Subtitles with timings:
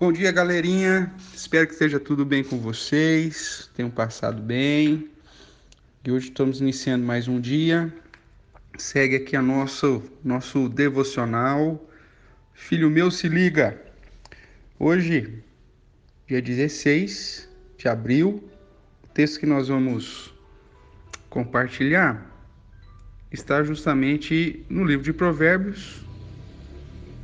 [0.00, 1.12] Bom dia, galerinha.
[1.34, 5.10] Espero que esteja tudo bem com vocês, tenham passado bem.
[6.04, 7.92] E hoje estamos iniciando mais um dia.
[8.78, 11.84] Segue aqui a nosso nosso devocional.
[12.54, 13.76] Filho meu, se liga.
[14.78, 15.42] Hoje,
[16.28, 18.48] dia 16 de abril,
[19.02, 20.32] o texto que nós vamos
[21.28, 22.24] compartilhar
[23.32, 26.04] está justamente no livro de Provérbios.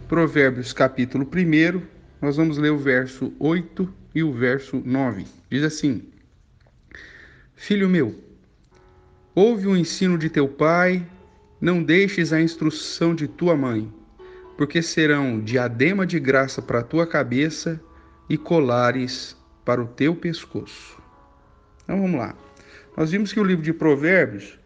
[0.09, 1.94] Provérbios, capítulo 1,
[2.25, 5.27] nós vamos ler o verso 8 e o verso 9.
[5.51, 6.09] Diz assim:
[7.55, 8.19] Filho meu,
[9.35, 11.07] ouve o ensino de teu pai,
[11.61, 13.93] não deixes a instrução de tua mãe,
[14.57, 17.79] porque serão diadema de graça para a tua cabeça
[18.27, 20.99] e colares para o teu pescoço.
[21.83, 22.35] Então vamos lá.
[22.97, 24.59] Nós vimos que o livro de Provérbios,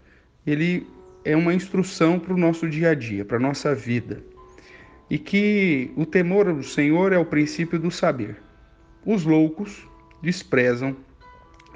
[0.47, 0.87] ele
[1.25, 4.23] é uma instrução para o nosso dia a dia, para a nossa vida
[5.11, 8.37] e que o temor do Senhor é o princípio do saber.
[9.05, 9.87] Os loucos
[10.23, 10.97] desprezam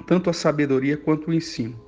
[0.05, 1.79] tanto a sabedoria quanto o ensino.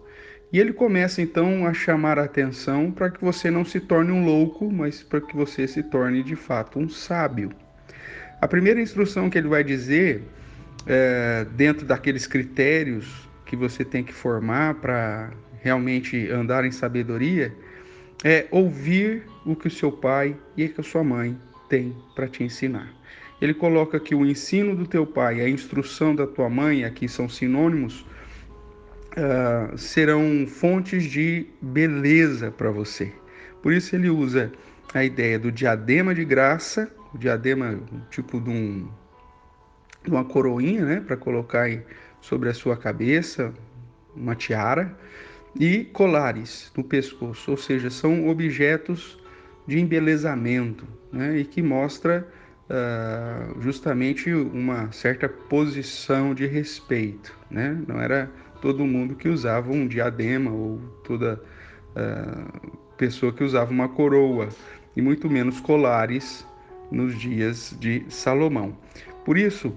[0.52, 4.26] E ele começa então a chamar a atenção para que você não se torne um
[4.26, 7.52] louco, mas para que você se torne de fato um sábio.
[8.42, 10.24] A primeira instrução que ele vai dizer,
[10.88, 15.32] é, dentro daqueles critérios que você tem que formar para
[15.62, 17.54] realmente andar em sabedoria,
[18.24, 21.38] é ouvir o que o seu pai e a sua mãe
[21.70, 22.94] têm para te ensinar.
[23.42, 27.28] Ele coloca que o ensino do teu pai, a instrução da tua mãe, aqui são
[27.28, 28.06] sinônimos,
[29.16, 33.12] uh, serão fontes de beleza para você.
[33.62, 34.52] Por isso ele usa
[34.94, 37.80] a ideia do diadema de graça, o diadema
[38.10, 38.88] tipo de, um,
[40.04, 41.70] de uma coroinha, né, para colocar
[42.22, 43.54] sobre a sua cabeça,
[44.16, 44.98] uma tiara,
[45.60, 49.18] e colares no pescoço, ou seja, são objetos
[49.66, 52.28] de embelezamento né, e que mostra
[52.70, 57.36] uh, justamente uma certa posição de respeito.
[57.50, 57.82] Né?
[57.88, 58.30] Não era
[58.62, 61.42] todo mundo que usava um diadema ou toda
[61.92, 64.50] uh, pessoa que usava uma coroa,
[64.96, 66.48] e muito menos colares
[66.90, 68.78] nos dias de Salomão.
[69.26, 69.76] Por isso,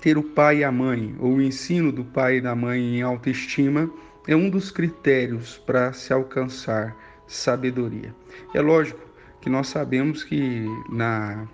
[0.00, 3.02] ter o pai e a mãe, ou o ensino do pai e da mãe em
[3.02, 3.90] autoestima,
[4.26, 8.14] é um dos critérios para se alcançar sabedoria.
[8.54, 9.00] É lógico
[9.40, 11.46] que nós sabemos que na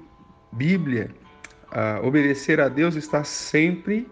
[0.52, 1.10] Bíblia,
[2.02, 4.06] obedecer a Deus está sempre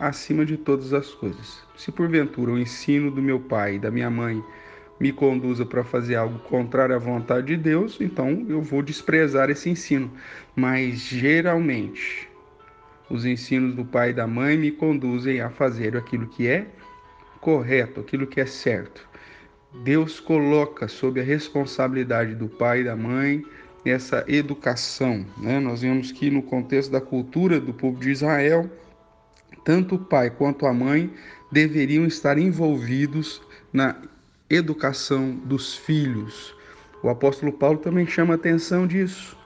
[0.00, 1.62] acima de todas as coisas.
[1.76, 4.42] Se porventura o ensino do meu pai e da minha mãe
[4.98, 9.68] me conduza para fazer algo contrário à vontade de Deus, então eu vou desprezar esse
[9.68, 10.10] ensino.
[10.54, 12.28] Mas geralmente,
[13.10, 16.66] os ensinos do pai e da mãe me conduzem a fazer aquilo que é
[17.42, 19.06] correto, aquilo que é certo.
[19.82, 23.44] Deus coloca sob a responsabilidade do pai e da mãe
[23.84, 25.26] essa educação.
[25.36, 25.58] Né?
[25.58, 28.70] Nós vemos que no contexto da cultura do povo de Israel,
[29.64, 31.12] tanto o pai quanto a mãe
[31.50, 33.42] deveriam estar envolvidos
[33.72, 33.96] na
[34.48, 36.54] educação dos filhos.
[37.02, 39.36] O apóstolo Paulo também chama atenção disso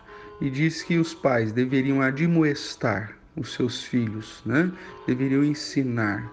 [0.41, 4.71] e diz que os pais deveriam admoestar os seus filhos, né?
[5.07, 6.31] deveriam ensinar,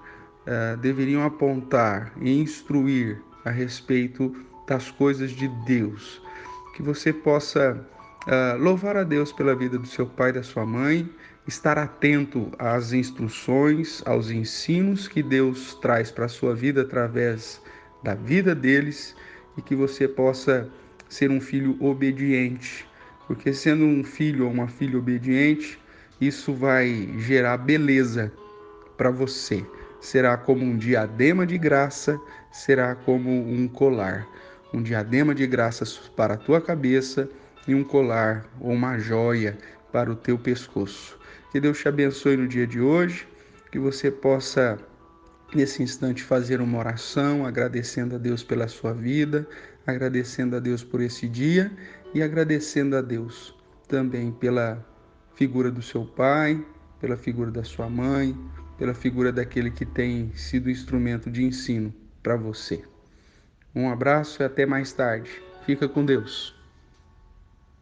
[0.47, 4.35] uh, deveriam apontar e instruir a respeito
[4.67, 6.21] das coisas de Deus.
[6.75, 7.85] Que você possa
[8.25, 11.09] uh, louvar a Deus pela vida do seu pai e da sua mãe,
[11.47, 17.61] estar atento às instruções, aos ensinos que Deus traz para a sua vida através
[18.01, 19.15] da vida deles
[19.57, 20.69] e que você possa
[21.09, 22.87] ser um filho obediente.
[23.27, 25.79] Porque sendo um filho ou uma filha obediente,
[26.19, 28.31] isso vai gerar beleza
[28.97, 29.65] para você
[30.03, 32.19] será como um diadema de graça,
[32.51, 34.27] será como um colar.
[34.73, 37.29] Um diadema de graças para a tua cabeça
[37.65, 39.57] e um colar ou uma joia
[39.93, 41.17] para o teu pescoço.
[41.53, 43.25] Que Deus te abençoe no dia de hoje,
[43.71, 44.77] que você possa
[45.55, 49.47] nesse instante fazer uma oração, agradecendo a Deus pela sua vida,
[49.87, 51.71] agradecendo a Deus por esse dia
[52.13, 53.55] e agradecendo a Deus
[53.87, 54.85] também pela
[55.33, 56.61] figura do seu pai,
[56.99, 58.37] pela figura da sua mãe,
[58.77, 62.83] pela figura daquele que tem sido instrumento de ensino para você.
[63.75, 65.43] Um abraço e até mais tarde.
[65.61, 66.62] Fica com Deus.